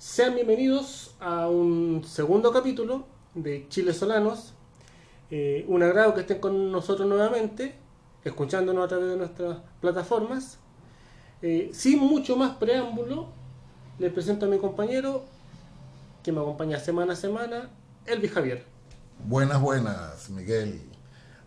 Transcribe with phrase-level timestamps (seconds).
[0.00, 4.54] Sean bienvenidos a un segundo capítulo de Chile Solanos.
[5.30, 7.74] Eh, un agrado que estén con nosotros nuevamente,
[8.24, 10.56] escuchándonos a través de nuestras plataformas.
[11.42, 13.28] Eh, sin mucho más preámbulo,
[13.98, 15.26] les presento a mi compañero
[16.22, 17.68] que me acompaña semana a semana,
[18.06, 18.64] Elvis Javier.
[19.26, 20.80] Buenas, buenas, Miguel.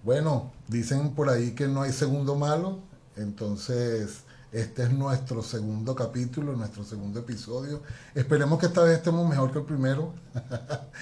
[0.04, 2.82] Bueno, dicen por ahí que no hay segundo malo,
[3.16, 7.82] entonces este es nuestro segundo capítulo, nuestro segundo episodio.
[8.14, 10.14] Esperemos que esta vez estemos mejor que el primero.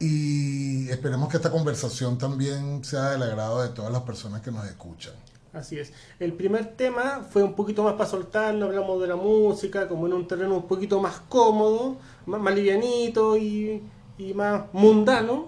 [0.00, 4.66] y esperemos que esta conversación también sea del agrado de todas las personas que nos
[4.66, 5.14] escuchan.
[5.52, 5.92] Así es.
[6.18, 10.12] El primer tema fue un poquito más para soltarnos, hablamos de la música, como en
[10.12, 13.82] un terreno un poquito más cómodo, más, livianito y,
[14.18, 15.46] y, más mundano.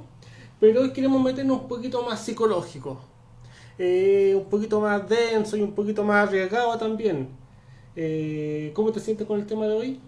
[0.61, 3.01] Pero hoy queremos meternos un poquito más psicológico,
[3.79, 7.38] eh, un poquito más denso y un poquito más arriesgado también.
[8.01, 10.01] Eh, ¿Cómo te sientes con el tema de hoy?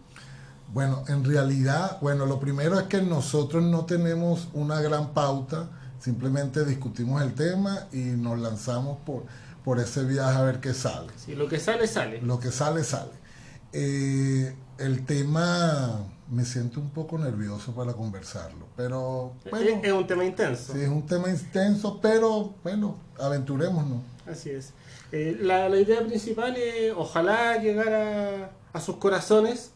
[0.73, 6.65] Bueno, en realidad, bueno, lo primero es que nosotros no tenemos una gran pauta, simplemente
[6.65, 9.25] discutimos el tema y nos lanzamos por,
[9.65, 11.09] por ese viaje a ver qué sale.
[11.17, 12.23] Sí, lo que sale, sale.
[12.23, 13.11] Lo que sale, sale.
[13.73, 20.25] Eh, el tema me siento un poco nervioso para conversarlo, pero bueno, es un tema
[20.25, 20.75] intenso.
[20.75, 23.99] Sí, es un tema intenso, pero bueno, aventurémonos.
[24.31, 24.73] Así es.
[25.13, 29.73] Eh, la, idea principal es ojalá llegar a, sus corazones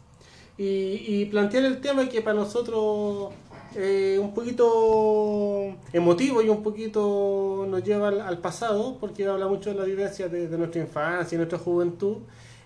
[0.56, 3.33] y, plantear el tema que para nosotros
[3.74, 9.77] eh, un poquito emotivo y un poquito nos lleva al, pasado, porque habla mucho de
[9.77, 12.18] la vivencia de, nuestra infancia y nuestra juventud.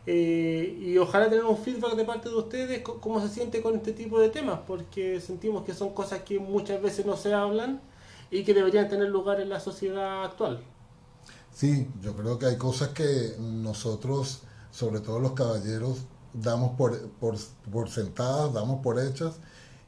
[0.07, 3.93] Eh, y ojalá tener un feedback de parte de ustedes cómo se siente con este
[3.93, 7.81] tipo de temas, porque sentimos que son cosas que muchas veces no se hablan
[8.31, 10.63] y que deberían tener lugar en la sociedad actual.
[11.59, 15.99] Sí, yo creo que hay cosas que nosotros, sobre todo los caballeros,
[16.33, 19.41] damos por, por, sentadas, damos por hechas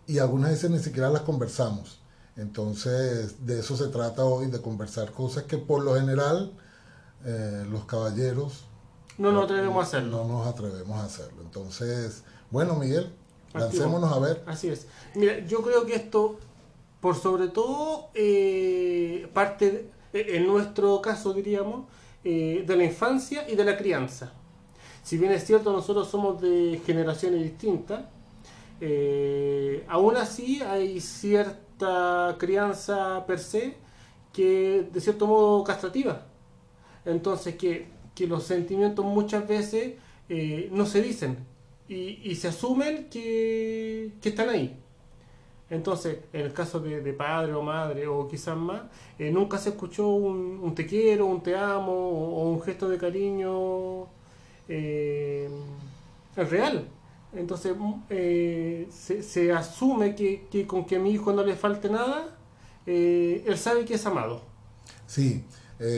[0.04, 2.00] y algunas veces ni siquiera las conversamos.
[2.36, 6.52] Entonces, de eso se trata hoy, de conversar cosas que por lo general
[7.24, 8.64] eh, los caballeros...
[9.16, 10.24] No nos atrevemos a hacerlo.
[10.24, 11.40] No nos atrevemos a hacerlo.
[11.40, 13.14] Entonces, bueno, Miguel,
[13.54, 14.42] lancémonos a ver.
[14.44, 14.88] Así es.
[15.14, 16.36] Mira, yo creo que esto,
[17.00, 21.86] por sobre todo, eh, parte, en nuestro caso diríamos,
[22.24, 24.32] eh, de la infancia y de la crianza.
[25.02, 28.04] Si bien es cierto, nosotros somos de generaciones distintas,
[28.80, 33.76] eh, aún así hay cierta crianza per se
[34.32, 36.26] que de cierto modo castrativa.
[37.04, 39.94] Entonces que, los sentimientos muchas veces
[40.28, 41.38] eh, no se dicen
[41.88, 44.76] y, se asumen que, están ahí.
[45.70, 48.82] Entonces, en el caso de, padre o madre o quizás más,
[49.18, 54.08] eh, nunca se escuchó un, te quiero, un te amo o un gesto de cariño
[54.68, 55.48] eh,
[56.36, 56.88] real.
[57.32, 62.36] Entonces mm, eh, se, asume que, con que a mi hijo no le falte nada,
[62.84, 64.42] eh, él sabe que es amado.
[65.06, 65.44] Sí,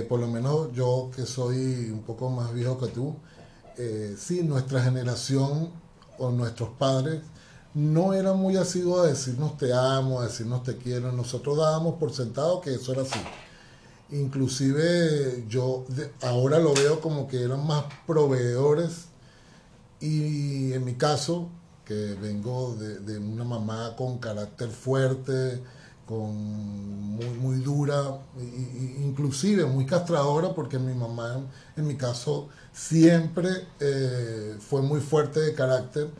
[0.09, 3.17] por lo menos yo que soy un poco más viejo que tú,
[4.17, 5.71] sí, nuestra generación
[6.19, 7.21] o nuestros padres
[7.75, 11.13] no eran muy asiduos a decirnos te amo, a decirnos te quiero.
[11.13, 13.21] Nosotros dábamos por sentado que eso era así.
[14.11, 15.85] Inclusive yo
[16.23, 19.07] ahora lo veo como que eran más proveedores
[20.01, 21.49] y en mi caso,
[21.85, 25.63] que vengo de, una mamá con carácter fuerte,
[26.07, 28.19] con muy, muy dura,
[29.01, 31.41] inclusive muy castradora, porque mi mamá
[31.77, 36.11] en, mi caso siempre eh, fue muy fuerte de carácter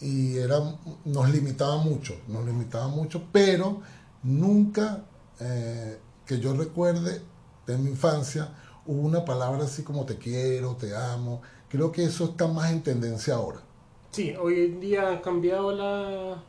[0.00, 0.58] y era,
[1.04, 3.80] nos limitaba mucho, nos limitaba mucho, pero
[4.22, 5.04] nunca
[5.40, 7.22] eh, que yo recuerde
[7.66, 8.52] de mi infancia,
[8.86, 11.42] hubo una palabra así como te quiero, te amo.
[11.68, 13.60] Creo que eso está más en tendencia ahora.
[14.12, 16.42] Sí, hoy en día han cambiado la,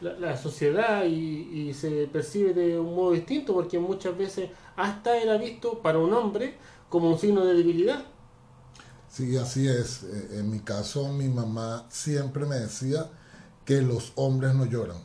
[0.00, 5.80] la, sociedad y, se percibe de un modo distinto porque muchas veces hasta era visto
[5.80, 6.54] para un hombre
[6.88, 8.04] como un signo de debilidad.
[9.14, 10.02] Sí, así es.
[10.02, 13.06] Eh, en mi caso, mi mamá siempre me decía
[13.64, 14.96] que los hombres no lloran.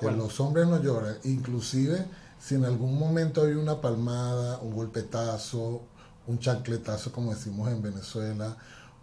[0.00, 1.16] que los hombres no lloran.
[1.24, 2.06] Inclusive
[2.42, 5.82] si en algún momento hay una palmada, un golpetazo,
[6.26, 8.56] un chancletazo, como decimos en Venezuela,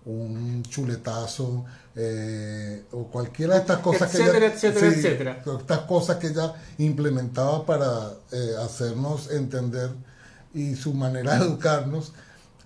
[0.05, 1.65] un chuletazo,
[1.95, 5.43] eh, o cualquiera de estas cosas que ella, etcétera, etcétera.
[5.59, 9.91] Estas cosas que ella implementaba para eh, hacernos entender
[10.53, 12.11] y su manera de educarnos,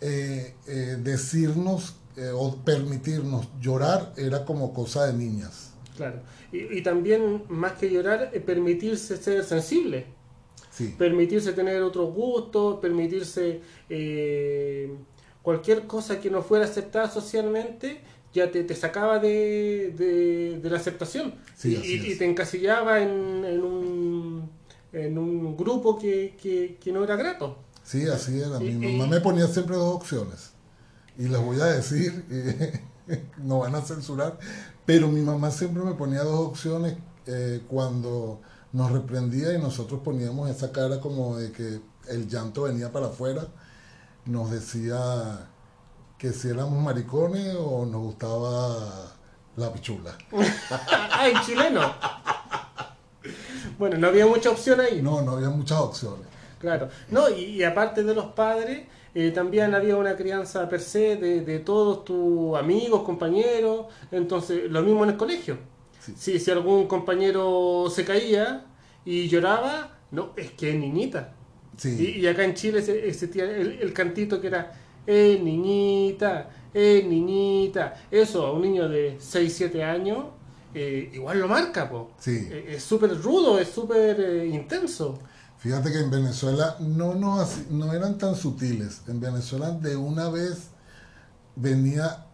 [0.02, 0.54] eh,
[1.02, 1.96] decirnos
[2.36, 5.72] o permitirnos llorar era como cosa de niñas.
[5.98, 10.06] Claro, y, y también más que llorar, permitirse ser sensible.
[10.98, 14.92] Permitirse tener otros gustos, permitirse eh,
[15.42, 18.02] cualquier cosa que no fuera aceptada socialmente,
[18.34, 21.36] ya te, te sacaba de, de, de la aceptación.
[21.56, 24.50] Sí, y, y- te encasillaba en, en, un,
[24.92, 27.58] en un grupo que, que, que no era grato.
[27.84, 28.60] Sí, así era.
[28.60, 30.52] Mi mamá me ponía siempre dos opciones.
[31.18, 32.82] Y les voy a decir, eh,
[33.38, 34.38] no van a censurar,
[34.86, 36.98] pero mi mamá siempre me ponía dos opciones
[37.28, 38.42] eh, cuando
[38.72, 43.48] nos reprendía y nosotros poníamos esa cara como de que el llanto venía para afuera.
[44.26, 45.48] Nos decía
[46.18, 49.12] que si éramos maricones o nos gustaba
[49.56, 50.18] la pichula.
[51.12, 51.94] ¡Ay, chileno!
[53.78, 55.02] Bueno, no había mucha opción ahí.
[55.02, 56.28] No, no había muchas opciones.
[56.64, 56.88] Claro.
[57.12, 61.42] No, y, y aparte de los padres, eh, también había una crianza per se de,
[61.42, 63.88] de todos tus amigos, compañeros.
[64.12, 65.58] Entonces, lo mismo en el colegio.
[66.00, 66.14] Sí.
[66.18, 68.66] Si, si algún compañero se caía
[69.04, 71.34] y lloraba, no, es que es niñita.
[71.78, 72.14] Sí.
[72.16, 74.72] Y, y acá en Chile se- existía el, el cantito que era,
[75.06, 78.06] eh, niñita, eh, niñita.
[78.10, 80.28] Eso a un niño de 6, 7 años,
[80.74, 82.12] eh, igual lo marca, po.
[82.20, 82.48] Sí.
[82.50, 85.20] Eh, Es súper rudo, es súper intenso.
[85.64, 89.02] Fíjate que en Venezuela no, no, no eran tan sutiles.
[89.08, 90.72] En Venezuela de una vez
[91.56, 92.26] venía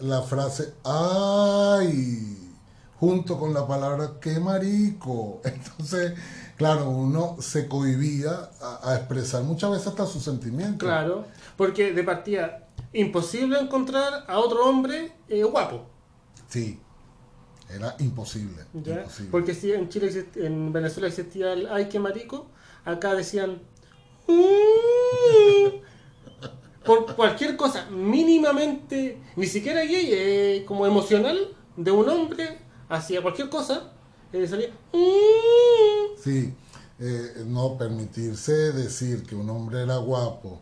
[0.00, 2.52] la frase ¡ay!
[3.00, 5.40] junto con la palabra ¡qué marico!
[5.44, 6.12] Entonces,
[6.58, 10.86] claro, uno se cohibía a, a expresar muchas veces hasta sus sentimientos.
[10.86, 11.24] Claro,
[11.56, 15.86] porque de partida, imposible encontrar a otro hombre eh, guapo.
[16.50, 16.78] Sí,
[17.74, 18.62] era imposible.
[18.74, 19.30] imposible.
[19.30, 22.48] Porque si en Chile, en Venezuela existía el ay que marico,
[22.84, 23.62] acá decían
[24.28, 25.80] "Mm".
[26.84, 32.58] por cualquier cosa mínimamente, ni siquiera gay, eh, como emocional de un hombre
[32.88, 33.92] hacia cualquier cosa,
[34.32, 36.20] eh, salía "Mm".
[36.22, 36.54] Sí,
[37.00, 40.60] eh, no permitirse decir que un hombre era guapo,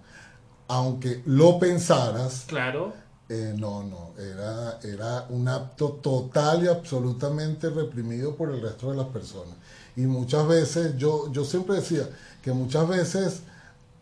[0.69, 2.93] aunque lo pensaras, claro,
[3.35, 8.97] Eh, no, no, era, era un acto total y absolutamente reprimido por el resto de
[8.99, 9.55] las personas.
[9.97, 12.07] Y muchas veces, yo, yo siempre decía
[12.43, 13.41] que muchas veces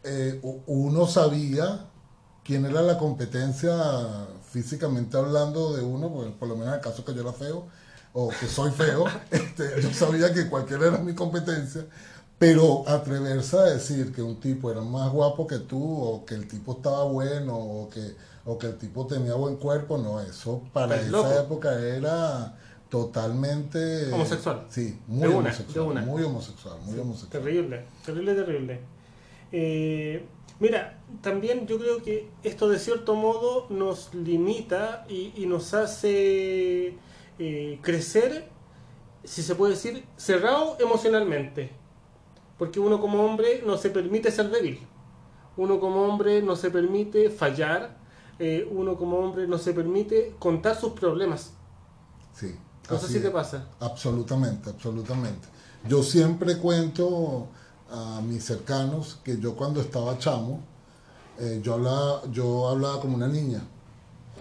[0.02, 1.86] eh, uno sabía
[2.42, 3.72] quién era la competencia
[4.50, 7.68] físicamente hablando de uno, por, por lo menos en el caso que yo era feo,
[8.12, 11.86] o que soy feo, este, yo sabía que cualquiera era mi competencia,
[12.36, 16.48] pero atreverse a decir que un tipo era más guapo que tú, o que el
[16.48, 20.94] tipo estaba bueno, o que, o que el tipo tenía buen cuerpo, no, eso para
[20.96, 21.40] Estás esa loco.
[21.40, 22.56] época era
[22.88, 24.12] totalmente...
[24.12, 24.66] Homosexual.
[24.68, 26.00] Sí, muy De una, homosexual, de una.
[26.02, 27.42] muy homosexual, muy homosexual.
[27.44, 28.80] Terrible, terrible, terrible.
[29.52, 30.24] Eh,
[30.58, 36.94] mira, también yo creo que esto de cierto modo nos limita y, y nos hace
[37.38, 38.48] eh, crecer,
[39.24, 41.70] si se puede decir, cerrado emocionalmente.
[42.58, 44.80] Porque uno como hombre no se permite ser débil.
[45.56, 47.99] Uno como hombre no se permite fallar.
[48.40, 51.52] Eh, uno como hombre no se permite contar sus problemas.
[52.34, 52.54] Sí,
[52.90, 53.66] No sé si te pasa.
[53.80, 55.46] Absolutamente, absolutamente.
[55.88, 57.46] Yo siempre cuento
[57.90, 60.60] a mis cercanos que yo cuando estaba chamo,
[61.38, 63.62] eh, yo, hablaba, yo hablaba como una niña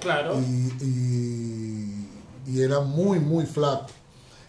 [0.02, 0.36] Claro.
[0.40, 2.10] y, y-
[2.48, 3.88] y era muy, muy flaco.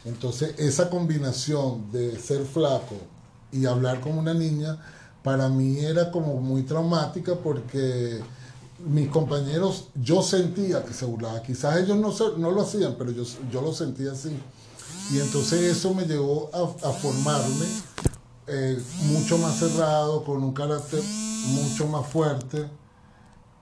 [0.05, 2.97] Entonces esa combinación de ser flaco
[3.53, 4.79] y hablar como una niña,
[5.23, 8.21] para mí era como muy traumática porque
[8.87, 11.43] mis compañeros, yo sentía que se burlaban.
[11.43, 14.31] Quizás ellos no, se- no lo hacían, pero yo, yo lo sentía así.
[15.13, 17.67] Y entonces eso me llevó a, formarme
[18.47, 22.69] eh, mucho más cerrado, con un carácter mucho más fuerte,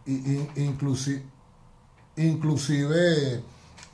[0.06, 1.22] y, y- inclusi-
[2.16, 3.42] inclusive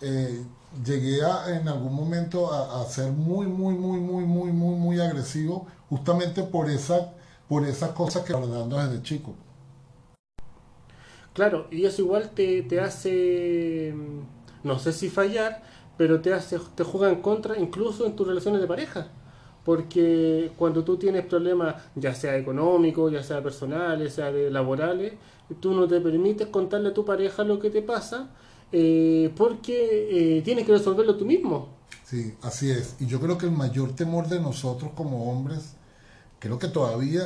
[0.01, 0.45] eh,
[0.85, 5.67] llegué a, en algún momento a, ser muy, muy, muy, muy, muy, muy, muy agresivo,
[5.89, 7.13] justamente por esa,
[7.49, 9.35] por esas cosas que hablando desde chico.
[11.35, 15.63] Claro, y eso igual te, te hace, mm, no sé si fallar,
[15.99, 19.09] pero te hace, te juega en contra incluso en tus relaciones de pareja.
[19.65, 25.15] Porque cuando tú tienes problemas, ya sea económicos, ya sea personales, sea de laborales,
[25.61, 28.31] tú no te permites contarle a tu pareja lo que te pasa
[28.73, 31.69] eh, porque eh, tienes que resolverlo tú mismo.
[32.05, 32.97] Sí, así es.
[33.01, 35.75] Y yo creo que el mayor temor de nosotros como hombres,
[36.39, 37.23] creo que todavía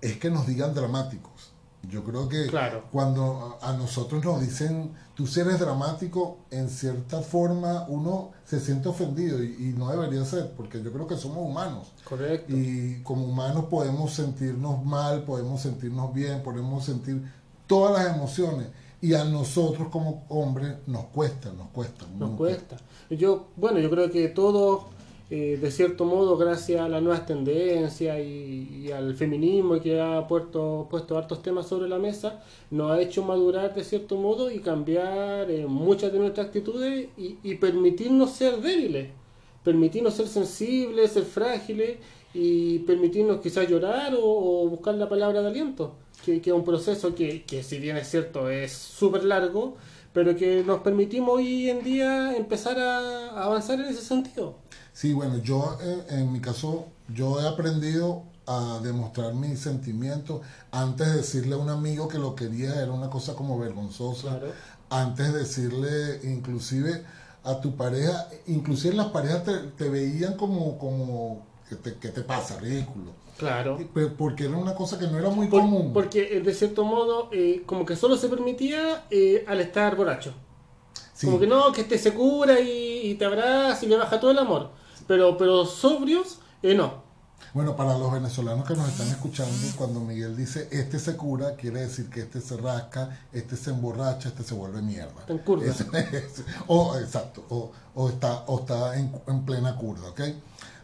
[0.00, 1.49] es que nos digan dramáticos.
[1.88, 2.84] Yo creo que Claro.
[2.92, 9.42] cuando a nosotros nos dicen, tú eres dramático, en cierta forma uno se siente ofendido
[9.42, 11.92] y, y no debería ser, porque yo creo que somos humanos.
[12.04, 12.54] Correcto.
[12.54, 17.22] Y como humanos podemos sentirnos mal, podemos sentirnos bien, podemos sentir
[17.66, 18.66] todas las emociones.
[19.02, 22.04] Y a nosotros como hombres nos cuesta, nos cuesta.
[22.18, 22.36] Nos mucho.
[22.36, 22.76] cuesta.
[23.08, 24.82] Yo, bueno, yo creo que todos
[25.32, 30.88] eh, de cierto modo, gracias a las nuevas tendencias y, al feminismo que ha puesto,
[30.90, 35.48] puesto hartos temas sobre la mesa, nos ha hecho madurar de cierto modo y cambiar
[35.48, 39.10] eh, muchas de nuestras actitudes y, permitirnos ser débiles,
[39.62, 41.98] permitirnos ser sensibles, ser frágiles
[42.34, 45.94] y permitirnos quizás llorar o, buscar la palabra de aliento,
[46.24, 49.76] que, que es un proceso que, que si bien es cierto es súper largo,
[50.12, 54.56] pero que nos permitimos hoy en día empezar a avanzar en ese sentido.
[55.00, 60.42] Sí, bueno, yo eh, en mi caso, yo he aprendido a demostrar mis sentimientos.
[60.72, 64.40] Antes de decirle a un amigo que lo quería era una cosa como vergonzosa.
[64.90, 67.02] Antes de decirle inclusive
[67.44, 69.44] a tu pareja, inclusive las parejas
[69.78, 72.60] te, veían como, como ¿qué te, te pasa?
[72.60, 73.12] Ridículo.
[73.38, 73.78] Claro.
[74.18, 75.94] Porque era una cosa que no era muy común.
[75.94, 79.06] Porque eh, de cierto modo, eh, como que solo se permitía
[79.46, 80.34] al estar borracho.
[81.24, 84.32] Como que no, que este se cura y, y te abraza y le baja todo
[84.32, 84.78] el amor
[85.10, 87.02] pero, pero sobrios, eh, no.
[87.52, 91.80] Bueno, para los venezolanos que nos están escuchando, cuando Miguel dice este se cura, quiere
[91.80, 95.24] decir que este se rasca, este se emborracha, este se vuelve mierda.
[95.26, 95.74] En curda.
[96.68, 100.20] o, exacto, o, o, está, o está en, en, plena curda, ¿ok?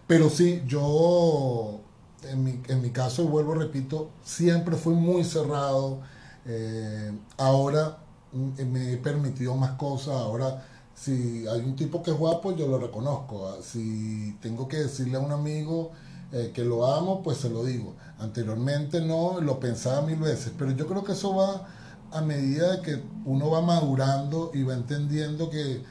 [0.09, 1.79] Pero sí, yo,
[2.25, 6.01] en mi, en mi caso, y vuelvo, repito, siempre fui muy cerrado.
[6.47, 7.99] Eh, ahora
[8.33, 10.65] mm, me he permitido más cosas, ahora
[10.97, 13.49] si hay un tipo que es guapo, yo lo reconozco.
[13.49, 15.93] Ah, si tengo que decirle a un amigo
[16.33, 17.95] eh, que lo amo, pues se lo digo.
[18.19, 21.69] Anteriormente no, lo pensaba mil veces, pero yo creo que eso va
[22.13, 25.85] a medida de que uno va madurando y va entendiendo que,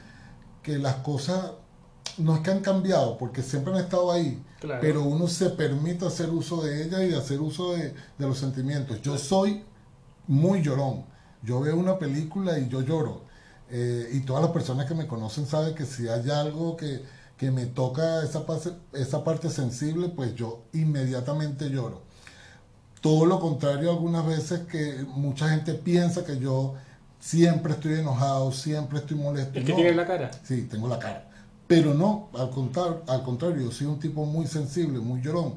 [0.80, 1.52] las cosas
[2.18, 4.44] no es que han cambiado, porque siempre han estado ahí,
[4.82, 9.00] pero uno se permite hacer uso de ellas y hacer uso de, de los sentimientos.
[9.04, 9.64] Yo soy
[10.26, 11.06] muy llorón.
[11.44, 13.26] Yo veo una película y yo lloro
[13.70, 17.02] eh, y todas las personas que me conocen saben que si hay algo que,
[17.38, 22.02] que me toca esa, parte, esa parte sensible, pues yo inmediatamente lloro.
[23.02, 26.76] Todo lo contrario, algunas veces que mucha gente piensa que yo
[27.20, 29.60] siempre estoy enojado, siempre estoy molesto.
[29.60, 30.32] ¿Es que tienes la cara?
[30.44, 31.30] Sí, tengo la cara.
[31.68, 35.56] Pero no, al contrario, al contrario, yo soy un tipo muy sensible, muy llorón.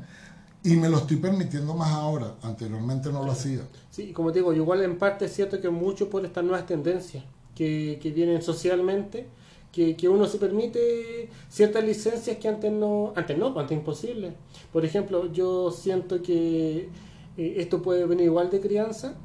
[0.64, 2.34] Y me lo estoy permitiendo más ahora.
[2.42, 3.60] Anteriormente no lo hacía.
[3.90, 7.24] Sí, como te digo, igual en parte es cierto que mucho por estas nuevas tendencias
[7.58, 9.26] que, vienen socialmente,
[9.72, 14.34] que, que, uno se permite ciertas licencias que antes no, antes no, antes imposible.
[14.72, 16.88] Por ejemplo, yo siento que
[17.36, 19.16] eh, esto puede venir igual de crianza,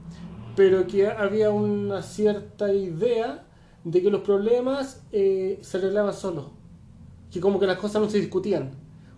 [0.55, 3.45] pero que había una cierta idea
[3.83, 6.45] de que los problemas eh, se arreglaban solos,
[7.31, 8.71] que como que las cosas no se discutían,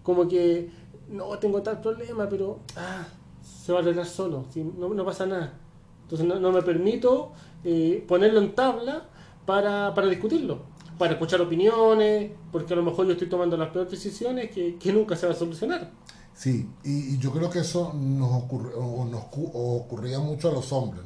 [0.04, 0.70] como que
[1.10, 3.08] no tengo tal problema, pero ah,
[3.42, 4.46] se va a arreglar solo,
[4.78, 5.54] no, no pasa nada.
[6.04, 7.32] Entonces no, no me permito
[7.68, 9.08] eh, ponerlo en tabla
[9.44, 10.60] para, para, discutirlo,
[11.00, 14.94] para escuchar opiniones, porque a lo mejor yo estoy tomando las peores decisiones que, que
[14.94, 15.90] nunca se va a solucionar.
[16.36, 21.04] Sí, y, yo creo que eso nos, ocurre, o nos ocurría mucho a los hombres.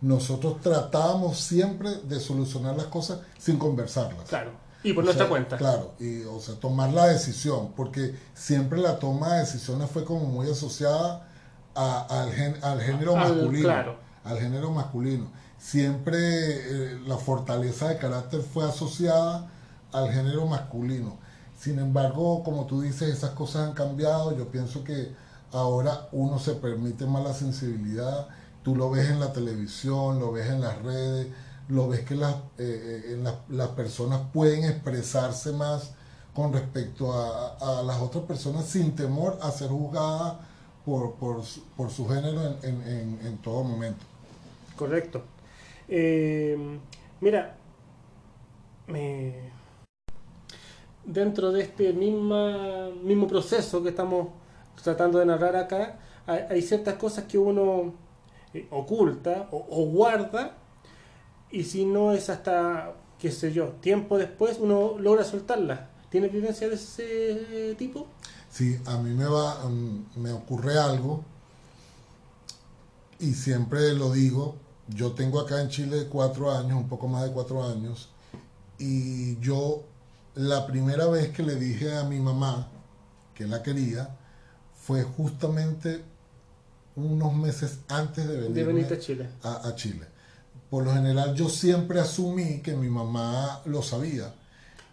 [0.00, 4.28] Nosotros tratábamos siempre de solucionar las cosas sin conversarlas.
[4.28, 4.52] Claro,
[4.84, 5.56] y por nuestra cuenta.
[5.56, 10.26] Claro, y, o sea, tomar la decisión, porque siempre la toma de decisiones fue como
[10.26, 11.26] muy asociada
[11.74, 13.64] al, al género masculino.
[13.64, 14.06] Claro.
[14.22, 19.50] Al género masculino siempre eh, la fortaleza de carácter fue asociada
[19.92, 21.16] al género masculino.
[21.58, 24.36] Sin embargo, como tú dices, esas cosas han cambiado.
[24.36, 25.14] Yo pienso que
[25.52, 28.28] ahora uno se permite más la sensibilidad.
[28.62, 31.28] Tú lo ves en la televisión, lo ves en las redes,
[31.68, 35.92] lo ves que las, eh, eh, las, personas pueden expresarse más
[36.34, 40.34] con respecto a, las otras personas sin temor a ser juzgadas
[40.84, 44.04] por, por, su género en, en todo momento.
[44.76, 45.22] Correcto.
[45.88, 46.56] Eh,
[47.20, 47.56] mira,
[51.04, 54.28] dentro de este misma, mismo proceso que estamos
[54.82, 57.94] tratando de narrar acá, hay, ciertas cosas que uno
[58.52, 60.56] eh, oculta o, guarda
[61.50, 65.80] y si no es hasta, qué sé yo, tiempo después uno logra soltarlas.
[66.10, 68.06] ¿Tiene vivencia de ese tipo?
[68.50, 71.22] Sí, a mí me va, mm, me ocurre algo
[73.18, 74.56] y siempre lo digo
[74.88, 78.08] yo tengo acá en Chile cuatro años, un poco más de cuatro años,
[78.78, 79.84] y yo
[80.34, 82.68] la primera vez que le dije a mi mamá
[83.34, 84.16] que la quería
[84.74, 86.02] fue justamente
[86.94, 89.28] unos meses antes de venir a Chile.
[89.42, 90.06] A, Chile.
[90.70, 94.34] Por lo general yo siempre asumí que mi mamá lo sabía.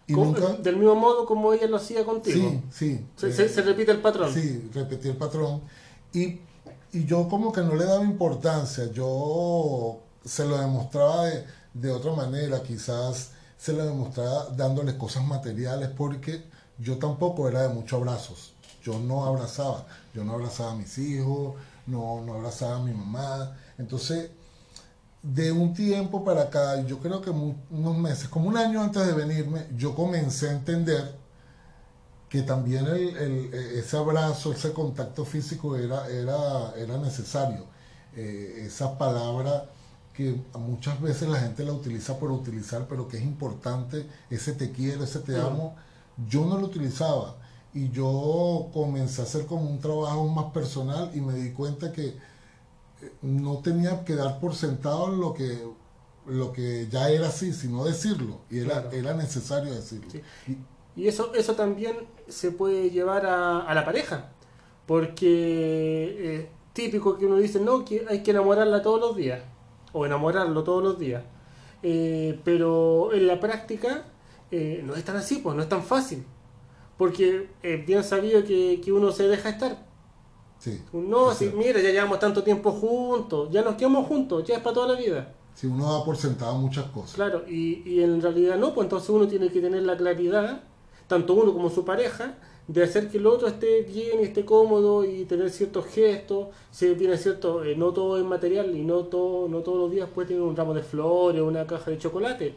[0.06, 0.48] Y nunca...
[0.54, 2.62] Del mismo modo como ella lo hacía contigo.
[2.70, 3.32] Sí, sí.
[3.32, 4.32] Se, se repite el patrón.
[4.32, 5.62] Sí, repetí el patrón.
[6.12, 6.40] Y
[6.94, 11.24] y yo como que no le daba importancia, yo se lo demostraba
[11.74, 16.44] de, otra manera, quizás se lo demostraba dándole cosas materiales porque
[16.78, 18.54] yo tampoco era de muchos abrazos.
[18.84, 21.54] Yo no abrazaba, yo no abrazaba a mis hijos,
[21.86, 23.56] no, no abrazaba a mi mamá.
[23.76, 24.30] Entonces,
[25.20, 29.14] de un tiempo para acá, yo creo que unos meses, como un año antes de
[29.14, 31.16] venirme, yo comencé a entender
[32.34, 37.64] que también el, ese abrazo, ese contacto físico era, era, era necesario.
[38.16, 39.70] Eh, esa palabra
[40.12, 44.72] que muchas veces la gente la utiliza por utilizar, pero que es importante, ese te
[44.72, 45.76] quiero, ese te amo,
[46.28, 47.36] yo no lo utilizaba.
[47.72, 52.16] Y yo comencé a hacer como un trabajo más personal y me di cuenta que
[53.22, 55.62] no tenía que dar por sentado lo que
[56.26, 58.40] lo que ya era así, sino decirlo.
[58.50, 60.08] Y era, era necesario decirlo.
[60.48, 60.56] Y,
[60.96, 61.96] eso, eso también
[62.28, 64.30] se puede llevar a, la pareja.
[64.86, 69.42] Porque es típico que uno dice, no, que hay que enamorarla todos los días.
[69.92, 71.24] O enamorarlo todos los días.
[71.82, 74.04] Eh, pero en la práctica
[74.50, 76.24] eh, no es tan así, pues no es tan fácil.
[76.96, 79.84] Porque es bien sabido que, que uno se deja estar
[80.92, 84.74] no, si mira, ya llevamos tanto tiempo juntos, ya nos quedamos juntos, ya es para
[84.74, 85.34] toda la vida.
[85.54, 87.14] Si uno da por sentado muchas cosas.
[87.14, 90.62] Claro, y, y en realidad no, pues entonces uno tiene que tener la claridad,
[91.06, 92.34] tanto uno como su pareja,
[92.66, 96.94] de hacer que el otro esté bien y esté cómodo y tener ciertos gestos, si
[96.94, 100.28] tiene cierto, eh, no todo es material y no todo, no todos los días puede
[100.28, 102.54] tener un ramo de flores o una caja de chocolate,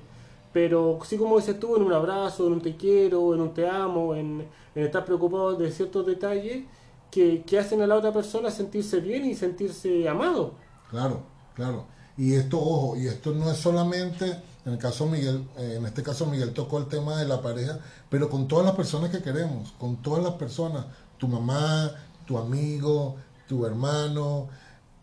[0.53, 3.67] pero sí como dices tú, en un abrazo, en un te quiero, en un te
[3.67, 6.63] amo, en, en estar preocupado de ciertos detalles,
[7.11, 10.53] que, hacen a la otra persona sentirse bien y sentirse amado.
[10.89, 11.21] Claro,
[11.55, 11.85] claro.
[12.17, 16.03] Y esto, ojo, y esto no es solamente, en el caso Miguel, eh, en este
[16.03, 19.71] caso Miguel tocó el tema de la pareja, pero con todas las personas que queremos,
[19.79, 20.85] con todas las personas,
[21.17, 21.89] tu mamá,
[22.25, 23.15] tu amigo,
[23.47, 24.49] tu hermano,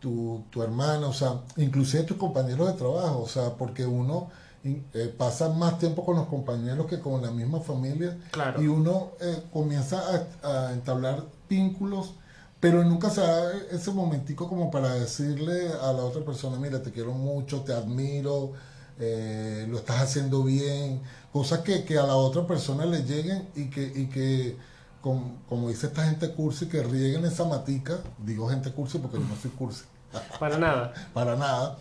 [0.00, 4.28] tu, tu hermana, o sea, inclusive tus compañeros de trabajo, o sea, porque uno
[4.64, 8.18] eh, pasa más tiempo con los compañeros que con la misma familia
[8.58, 10.02] y uno eh, comienza
[10.42, 12.16] a, a, entablar vínculos,
[12.60, 16.92] pero nunca se da ese momentico como para decirle a la otra persona, mira, te
[16.92, 18.52] quiero mucho, te admiro,
[18.98, 23.70] eh, lo estás haciendo bien, cosas que, que, a la otra persona le lleguen y
[23.70, 24.56] que, y que
[25.00, 29.24] como, como dice esta gente cursi, que rieguen esa matica, digo gente cursi porque yo
[29.24, 29.84] no soy cursi.
[30.40, 30.92] Para nada.
[31.12, 31.76] Para nada.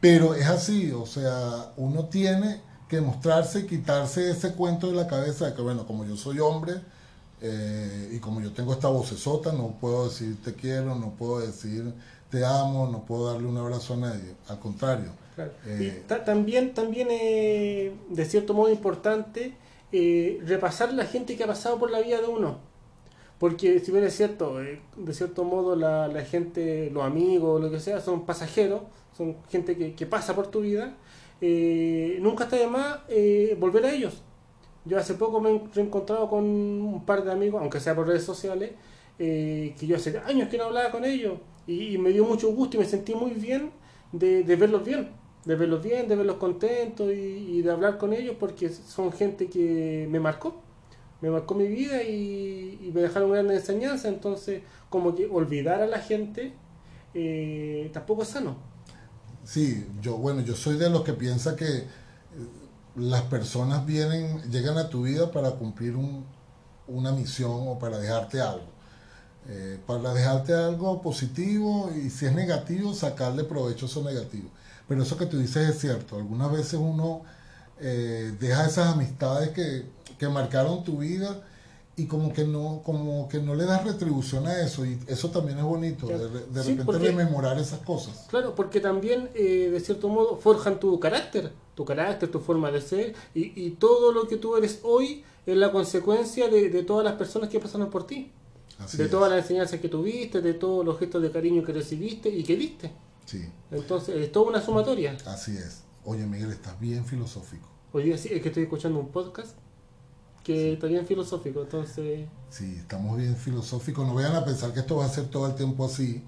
[0.00, 5.06] Pero es así, o sea, uno tiene que mostrarse y quitarse ese cuento de la
[5.06, 6.80] cabeza de que, bueno, como yo soy hombre,
[7.40, 11.92] eh, y como yo tengo esta vocesota, no puedo decir te quiero, no puedo decir
[12.30, 14.34] te amo, no puedo darle un abrazo a nadie.
[14.48, 15.21] Al contrario.
[15.66, 19.54] Eh, también, también eh, de cierto modo importante,
[20.44, 22.58] repasar la gente que ha pasado por la vida de uno.
[23.38, 27.80] Porque si bien es cierto, de cierto modo la, la, gente, los amigos, lo que
[27.80, 28.82] sea, son pasajeros,
[29.16, 30.94] son gente que, que pasa por tu vida,
[31.40, 33.00] nunca está de más
[33.58, 34.22] volver a ellos.
[34.84, 38.24] Yo hace poco me he reencontrado con un par de amigos, aunque sea por redes
[38.24, 38.72] sociales,
[39.18, 41.34] eh, que yo hace años que no hablaba con ellos
[41.66, 43.70] y, me dio mucho gusto y me sentí muy bien
[44.10, 45.10] de, verlos bien,
[45.44, 50.06] de verlos bien, de verlos contentos y, de hablar con ellos porque son gente que
[50.10, 50.60] me marcó,
[51.20, 55.86] me marcó mi vida y, me dejaron una gran enseñanza, entonces como que olvidar a
[55.86, 56.52] la gente
[57.14, 58.56] eh, tampoco es sano.
[59.44, 61.84] Sí, yo bueno, yo soy de los que piensa que
[62.96, 65.94] las personas vienen, llegan a tu vida para cumplir
[66.86, 68.72] una misión o para dejarte algo.
[69.48, 74.48] Eh, para dejarte algo positivo y si es negativo, sacarle provecho a eso negativo.
[74.92, 76.16] Pero eso que tú dices es cierto.
[76.16, 77.22] Algunas veces uno
[77.80, 79.86] eh, deja esas amistades que,
[80.18, 81.40] que marcaron tu vida
[81.96, 84.84] y como que no como que no le das retribución a eso.
[84.84, 88.26] Y eso también es bonito de, repente rememorar esas cosas.
[88.28, 92.82] Claro porque también eh, de cierto modo forjan tu carácter tu carácter tu forma de
[92.82, 93.14] ser.
[93.34, 97.14] Y, y todo lo que tú eres hoy es la consecuencia de, de todas las
[97.14, 98.30] personas que pasaron por ti.
[98.98, 102.42] De todas las enseñanzas que tuviste de todos los gestos de cariño que recibiste y
[102.42, 102.90] que diste
[103.24, 103.48] sí.
[103.70, 105.16] Entonces es toda una sumatoria.
[105.26, 105.82] Así es.
[106.04, 107.68] Oye Miguel estás bien filosófico.
[107.92, 109.56] Oye sí es que estoy escuchando un podcast
[110.42, 112.28] que está bien filosófico, entonces...
[112.50, 115.54] Sí, estamos bien filosóficos, no vayan a pensar que esto va a ser todo el
[115.54, 116.24] tiempo así,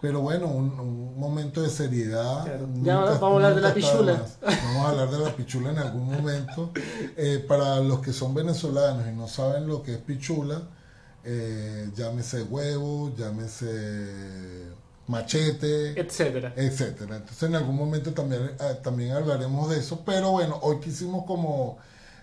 [0.00, 2.46] pero bueno, un, momento de seriedad.
[2.82, 4.24] Ya vamos a hablar de la pichula.
[4.40, 6.70] Vamos a hablar de la pichula en algún momento.
[7.16, 10.62] Eh, para los que son venezolanos y no saben lo que es pichula,
[11.22, 14.59] eh, llámese huevo, llámese
[15.10, 16.52] machete, etcétera.
[16.56, 17.16] etcétera.
[17.16, 21.78] Entonces en algún momento también, eh, también hablaremos de eso, pero bueno, hoy quisimos como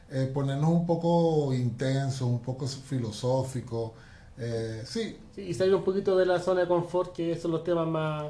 [0.10, 3.92] eh, ponernos un poco intensos, un poco filosóficos.
[4.38, 5.18] Eh, sí.
[5.36, 8.26] Y salir un poquito de la zona de confort, que son los temas más,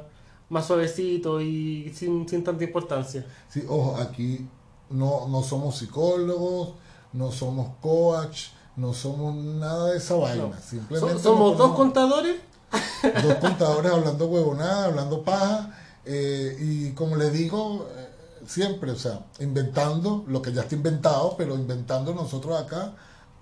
[0.48, 3.24] más suavecitos y sin, sin tanta importancia.
[3.48, 4.46] Sí, ojo, aquí
[4.90, 6.70] no, no somos psicólogos,
[7.12, 10.44] no somos coach, no somos nada de esa vaina.
[10.44, 10.52] No.
[10.60, 12.36] Simplemente So- somos dos contadores.
[13.22, 18.08] dos contadores hablando huevonada, hablando paja, eh, y como les digo, eh,
[18.46, 22.92] siempre, o sea, inventando lo que ya está inventado, pero inventando nosotros acá,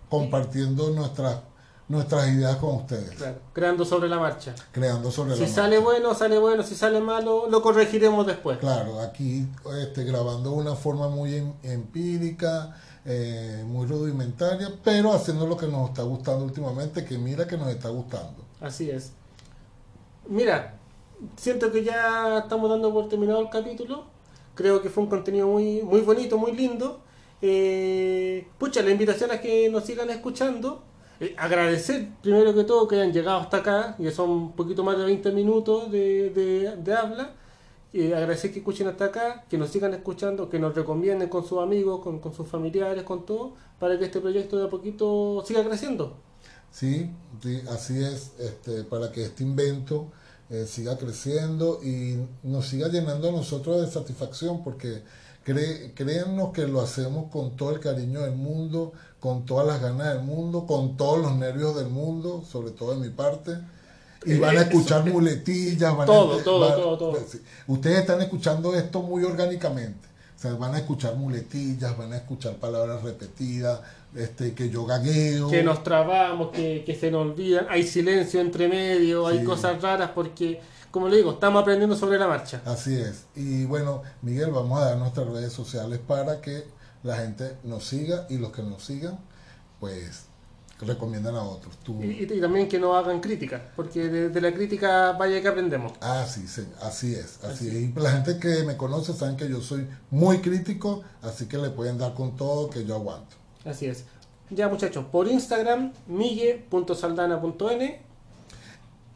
[0.09, 1.37] compartiendo nuestras
[1.89, 4.53] nuestras ideas con ustedes, Claro, creando sobre la marcha.
[4.73, 5.55] creando sobre la Si marcha.
[5.55, 6.65] sale bueno, sale bueno.
[6.65, 8.59] Si sale malo, lo corregiremos después.
[8.59, 9.47] Claro, aquí
[9.81, 15.69] este, grabando de una forma muy em- empírica, eh, muy rudimentaria, pero haciendo lo que
[15.69, 18.45] nos está gustando últimamente, que mira que nos está gustando.
[18.67, 19.13] Así es.
[20.29, 20.79] Mira,
[21.37, 24.05] siento que ya estamos dando por terminado el capítulo.
[24.55, 27.01] Creo que fue un contenido muy, muy bonito, muy lindo.
[27.43, 30.83] Eh, pucha, la invitación a que nos sigan escuchando.
[31.21, 34.99] Eh, agradecer primero que todo que hayan llegado hasta acá, que son un poquito más
[34.99, 37.33] de 20 minutos de, de- de habla.
[37.95, 42.01] Agradecer que escuchen hasta acá, que nos sigan escuchando, que nos recomienden con sus amigos,
[42.03, 46.15] con, con sus familiares, con todo, para que este proyecto de a poquito siga creciendo.
[46.73, 47.11] Sí,
[47.43, 50.09] sí, así es, este, para que este invento
[50.51, 55.03] eh, siga creciendo y nos siga llenando a nosotros de satisfacción, porque
[55.43, 60.09] cree, créannos que lo hacemos con todo el cariño del mundo, con todas las ganas
[60.15, 63.53] del mundo, con todos los nervios del mundo, sobre todo de mi parte.
[64.25, 67.19] Y van a escuchar muletillas, van Todo, a, todo, van- todo, todo.
[67.29, 67.41] sí.
[67.69, 70.07] Ustedes están escuchando esto muy orgánicamente.
[70.37, 73.81] O sea, van a escuchar muletillas, van a escuchar palabras repetidas,
[74.15, 75.49] este, que yo gagueo.
[75.49, 80.11] que nos trabamos, que, que se nos olvidan, hay silencio entre medio, hay cosas raras
[80.15, 82.61] porque, como le digo, estamos aprendiendo sobre la marcha.
[82.67, 83.27] Así es.
[83.35, 86.65] Y bueno, Miguel, vamos a dar nuestras redes sociales para que
[87.03, 89.19] la gente nos siga y los que nos sigan,
[89.81, 90.27] pues
[90.81, 91.77] recomiendan a otros.
[91.79, 92.03] Tú...
[92.03, 95.49] Y, y- y también que nos hagan críticas, porque de, de la crítica vaya que
[95.49, 95.93] aprendemos.
[96.01, 97.75] Ah, sí, sí, así es, así es.
[97.75, 101.71] Y la gente que me conoce saben que yo soy muy crítico, así que le
[101.71, 103.37] pueden dar con todo que yo aguanto.
[103.65, 104.05] Así es.
[104.51, 108.01] Ya muchachos, por Instagram, migue.saldana.n.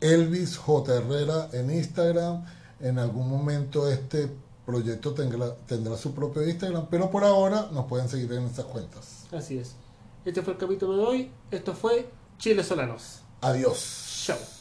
[0.00, 0.94] Elvis J.
[0.96, 2.44] Herrera en Instagram.
[2.80, 4.30] En algún momento este
[4.64, 9.24] proyecto tendrá, tendrá su propio Instagram, pero por ahora nos pueden seguir en estas cuentas.
[9.32, 9.74] Así es.
[10.24, 11.30] Este fue el capítulo de hoy.
[11.50, 13.20] Esto fue Chile Solanos.
[13.40, 14.22] Adiós.
[14.26, 14.59] Chao.